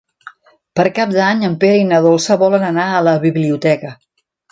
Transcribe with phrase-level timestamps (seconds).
[0.77, 3.93] Per Cap d'Any en Pere i na Dolça volen anar a la biblioteca.